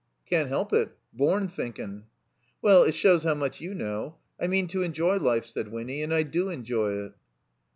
[0.27, 0.97] ''Can't help it.
[1.13, 2.05] Bom thinkin'."
[2.59, 4.15] "Well— ^it shows how much you know.
[4.39, 6.01] I mean to enjoy life," said Winny.
[6.01, 7.11] "And I do enjoy it."